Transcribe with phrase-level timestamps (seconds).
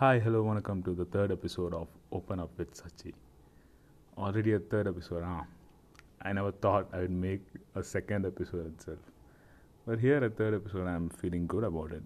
[0.00, 3.12] Hi, hello, welcome to the third episode of Open Up with Sachi.
[4.16, 5.42] Already a third episode, huh?
[6.22, 7.40] I never thought I would make
[7.74, 9.00] a second episode itself.
[9.88, 12.04] But here a third episode, I'm feeling good about it.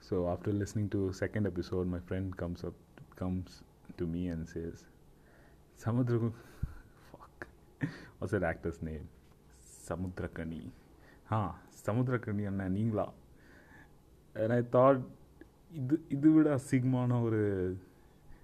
[0.00, 2.74] So after listening to second episode, my friend comes up
[3.14, 3.62] comes
[3.96, 4.86] to me and says,
[5.80, 6.32] Samudra
[7.12, 7.46] fuck.
[8.18, 9.06] What's that actor's name?
[9.88, 10.62] Samudrakani.
[11.26, 13.12] Ha, Samudrakani and Ningla.
[14.34, 15.00] And I thought
[15.81, 17.41] இது இது விட அசிங்கமான ஒரு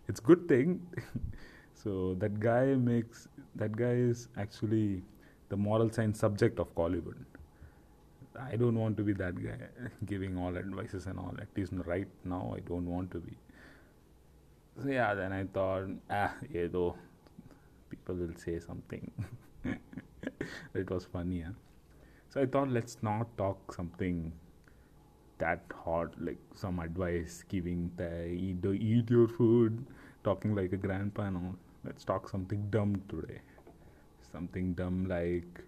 [0.09, 0.73] it's good thing
[1.83, 1.91] so
[2.23, 3.23] that காய் maths
[3.61, 4.87] that காய் is actually
[5.53, 7.23] the moral science subject of Kollywood
[8.37, 9.57] I don't want to be that guy
[10.05, 11.35] giving all advices and all.
[11.39, 13.35] At least right now, I don't want to be.
[14.77, 16.95] So yeah, then I thought, ah, yeah, though
[17.89, 19.09] people will say something.
[20.73, 21.53] it was funny, huh?
[22.29, 24.33] So I thought, let's not talk something
[25.40, 29.84] that hot, like some advice giving the eat, eat your food,
[30.24, 31.56] talking like a grandpa and all.
[31.84, 33.40] Let's talk something dumb today.
[34.32, 35.62] Something dumb like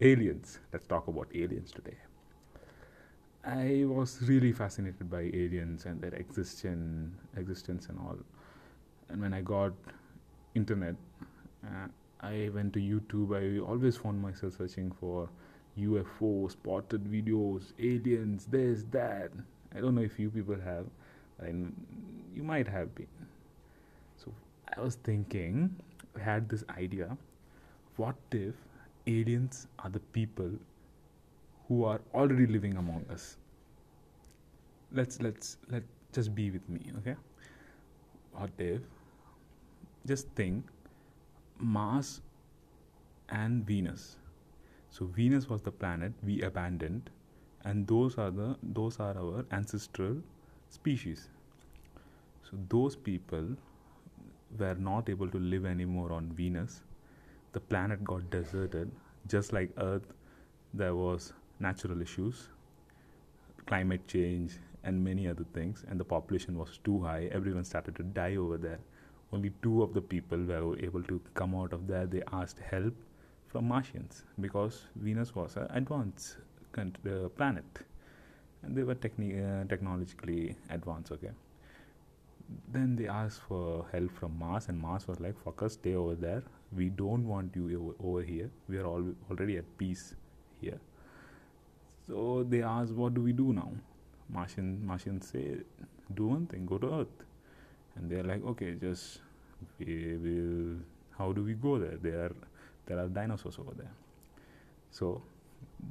[0.00, 0.60] aliens.
[0.72, 1.96] Let's talk about aliens today.
[3.44, 8.18] I was really fascinated by aliens and their existence, existence and all.
[9.08, 9.72] And when I got
[10.54, 10.96] internet,
[11.64, 11.88] uh,
[12.20, 13.34] I went to YouTube.
[13.34, 15.30] I always found myself searching for
[15.78, 19.30] UFO spotted videos, aliens, this, that.
[19.74, 20.86] I don't know if you people have,
[21.38, 21.74] and
[22.34, 23.06] you might have been.
[24.16, 24.32] So
[24.76, 25.74] I was thinking,
[26.16, 27.16] I had this idea
[28.00, 28.54] what if
[29.06, 30.50] aliens are the people
[31.68, 33.36] who are already living among us?
[34.90, 37.16] Let's let's let just be with me, okay?
[38.32, 38.80] What if
[40.06, 40.64] just think
[41.58, 42.22] Mars
[43.28, 44.16] and Venus
[44.90, 47.10] so Venus was the planet we abandoned,
[47.64, 50.16] and those are the those are our ancestral
[50.68, 51.28] species.
[52.42, 53.50] So those people
[54.58, 56.80] were not able to live anymore on Venus.
[57.52, 58.90] The planet got deserted,
[59.28, 60.12] just like Earth.
[60.74, 62.48] There was natural issues,
[63.66, 67.28] climate change, and many other things, and the population was too high.
[67.30, 68.80] Everyone started to die over there.
[69.32, 72.06] Only two of the people were able to come out of there.
[72.06, 72.94] They asked help
[73.50, 76.36] from Martians because Venus was an advanced
[76.78, 77.64] uh, planet
[78.62, 81.12] and they were techni- uh, technologically advanced.
[81.12, 81.30] Okay.
[82.72, 86.14] Then they asked for help from Mars, and Mars was like, "Fuck us, stay over
[86.14, 86.42] there.
[86.76, 88.50] We don't want you over here.
[88.68, 90.14] We are already at peace
[90.60, 90.80] here."
[92.08, 93.70] So they asked, "What do we do now?"
[94.28, 95.46] Martian Martians say,
[96.14, 96.66] "Do one thing.
[96.66, 97.26] Go to Earth."
[97.94, 99.20] And they're like, "Okay, just
[99.78, 100.76] we will.
[101.18, 101.98] How do we go there?
[102.08, 102.34] They are
[102.86, 103.92] there are dinosaurs over there.
[104.90, 105.22] So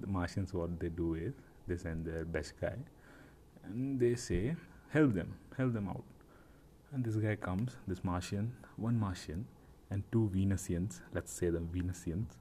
[0.02, 1.34] the Martians, what they do is
[1.68, 2.76] they send their best guy,
[3.64, 4.56] and they say,
[4.90, 6.04] "Help them, help them out."
[6.92, 9.46] And this guy comes, this Martian, one Martian,
[9.92, 11.02] and two Venusians.
[11.14, 12.38] Let's say the Venusians,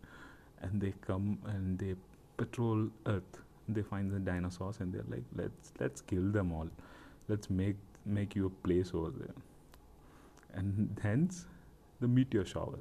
[0.63, 1.95] and they come and they
[2.37, 3.43] patrol Earth.
[3.69, 6.71] They find the dinosaurs, and they're like, "Let's let's kill them all.
[7.29, 9.35] Let's make make you a place over there."
[10.55, 11.47] And hence,
[12.01, 12.79] the meteor shower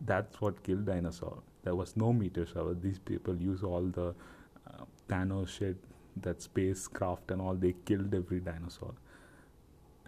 [0.00, 1.38] that's what killed dinosaur.
[1.64, 2.74] There was no meteor shower.
[2.74, 4.08] These people use all the
[4.66, 5.76] uh, Thanos shit,
[6.16, 7.54] that spacecraft and all.
[7.54, 8.94] They killed every dinosaur,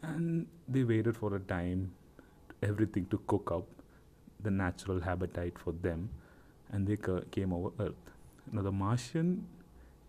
[0.03, 1.93] and they waited for a time,
[2.63, 3.67] everything to cook up,
[4.43, 6.09] the natural habitat for them,
[6.71, 8.11] and they ca- came over Earth.
[8.51, 9.47] Now the Martian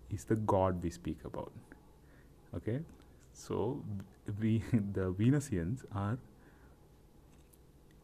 [0.10, 1.52] is the god we speak about.
[2.56, 2.80] Okay,
[3.34, 3.84] so
[4.40, 4.64] we
[4.94, 6.18] the Venusians are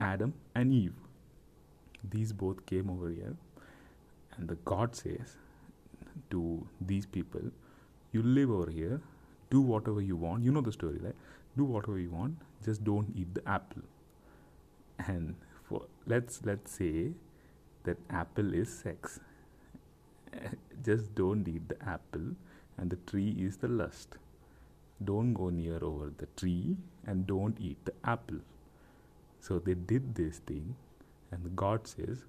[0.02, 0.94] Adam and Eve
[2.04, 3.36] these both came over here
[4.38, 5.36] and the god says
[6.30, 7.52] to these people
[8.12, 9.02] you live over here.
[9.50, 10.44] Do whatever you want.
[10.44, 11.16] You know the story right?
[11.58, 13.84] Do whatever you want just don't eat the apple.
[15.08, 17.12] And for let's let's say
[17.84, 19.20] that apple is sex.
[20.86, 22.36] Just don't eat the apple
[22.78, 24.18] and the tree is the lust.
[25.04, 28.40] Don't go near over the tree and don't eat the apple.
[29.40, 30.76] So they did this thing
[31.32, 32.24] and God says,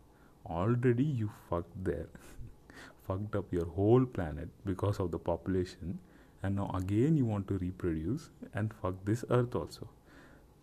[0.47, 2.09] already you fucked there,
[3.07, 5.99] fucked up your whole planet because of the population,
[6.43, 9.89] and now again you want to reproduce and fuck this earth also.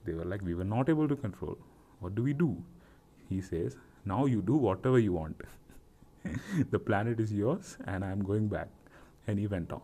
[0.06, 1.58] They were like, we were not able to control.
[2.00, 2.64] What do we do?
[3.30, 3.76] He says,
[4.06, 5.42] now you do whatever you want.
[6.72, 8.70] the planet is yours, and I'm going back.
[9.28, 9.82] And he went off.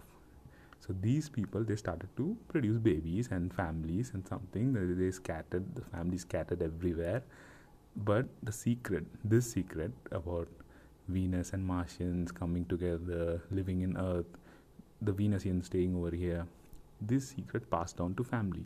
[0.80, 4.74] So these people they started to produce babies and families and something.
[4.98, 7.24] They scattered the families scattered everywhere
[7.96, 10.48] but the secret, this secret about
[11.08, 14.26] Venus and Martians coming together, living in Earth,
[15.02, 16.48] the Venusians staying over here,
[17.02, 18.66] this secret passed down to family.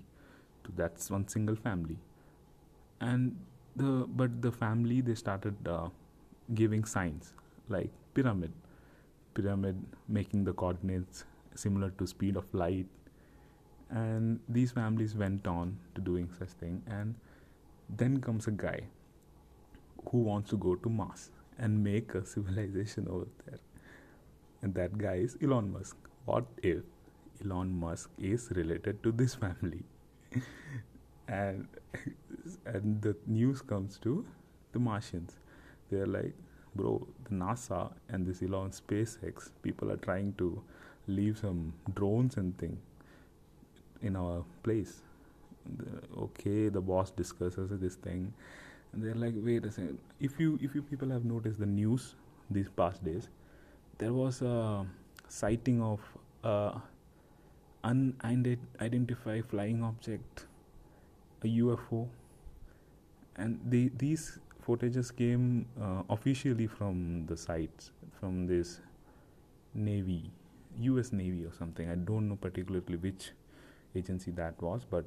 [0.63, 1.97] To that's one single family.
[3.01, 3.35] And
[3.75, 5.89] the but the family they started uh,
[6.53, 7.33] giving signs
[7.69, 8.51] like pyramid.
[9.33, 11.25] Pyramid making the coordinates
[11.56, 12.88] similar to speed of light.
[13.89, 16.81] And these families went on to doing such thing.
[16.88, 17.15] And
[17.89, 18.81] then comes a guy
[20.11, 23.59] who wants to go to mars and make a civilization over there.
[24.61, 25.95] And that guy is elon musk.
[26.25, 26.83] What if
[27.44, 29.83] elon musk is related to this family?
[31.27, 31.67] And
[32.65, 34.25] and the news comes to
[34.71, 35.38] the martians.
[35.89, 36.33] They're like
[36.75, 40.61] bro the nasa and this elon spacex people are trying to
[41.07, 42.77] leave some drones and thing
[44.01, 45.01] in our place.
[45.77, 48.33] The, okay, the boss discusses this thing,
[48.97, 49.99] and they're like, "Wait a second.
[50.19, 52.15] If you if you people have noticed the news
[52.49, 53.27] these past days,
[53.99, 54.85] there was a
[55.27, 55.99] sighting of
[56.44, 56.81] a
[57.83, 60.47] unidentified flying object,
[61.44, 62.07] a UFO,
[63.35, 68.81] and the, these footages came uh, officially from the sites from this
[69.75, 70.31] Navy,
[70.79, 71.13] U.S.
[71.13, 71.88] Navy or something.
[71.88, 73.31] I don't know particularly which
[73.95, 75.05] agency that was, but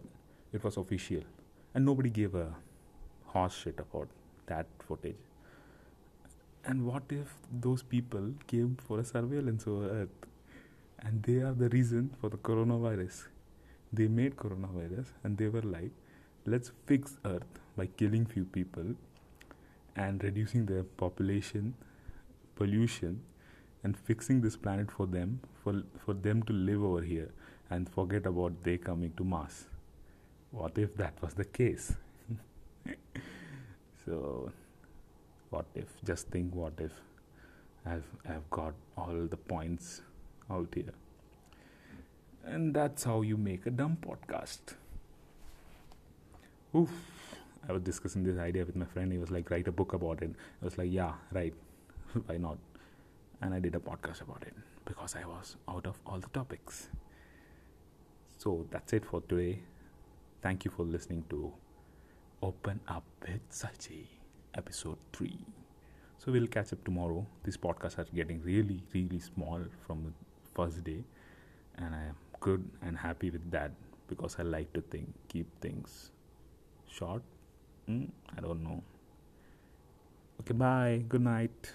[0.52, 1.22] it was official.
[1.75, 2.54] And nobody gave a
[3.32, 4.09] horse shit about
[4.47, 5.17] that footage.
[6.65, 10.27] And what if those people came for a surveillance over Earth?
[11.00, 13.29] And they are the reason for the coronavirus.
[13.93, 15.91] They made coronavirus and they were like,
[16.44, 18.94] let's fix Earth by killing few people
[19.97, 21.75] and reducing their population,
[22.56, 23.23] pollution,
[23.82, 27.31] and fixing this planet for them, for, for them to live over here
[27.71, 29.67] and forget about they coming to Mars.
[30.50, 31.94] What if that was the case?
[34.05, 34.50] so,
[35.50, 35.87] what if?
[36.05, 36.93] Just think, what if?
[37.87, 40.03] I've I've got all the points
[40.50, 40.93] out here,
[42.44, 44.75] and that's how you make a dumb podcast.
[46.75, 46.91] Oof!
[47.69, 49.12] I was discussing this idea with my friend.
[49.12, 50.31] He was like, "Write a book about it."
[50.62, 51.55] I was like, "Yeah, right.
[52.27, 52.59] Why not?"
[53.43, 54.55] And I did a podcast about it
[54.85, 56.88] because I was out of all the topics.
[58.38, 59.61] So that's it for today.
[60.43, 61.53] Thank you for listening to
[62.42, 64.06] Open Up with Sachi,
[64.54, 65.38] episode 3.
[66.19, 67.26] So we'll catch up tomorrow.
[67.44, 70.12] These podcasts are getting really, really small from the
[70.54, 71.04] first day,
[71.76, 73.72] and I am good and happy with that
[74.08, 76.12] because I like to think, keep things
[76.88, 77.22] short.
[77.88, 78.82] Mm, I don't know.
[80.40, 81.04] Okay, bye.
[81.08, 81.72] Good night.